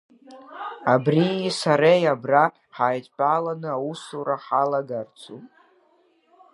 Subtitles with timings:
[0.93, 2.43] Абрии сареи абра
[2.75, 5.39] ҳаидтәаланы аусура ҳалагарцу?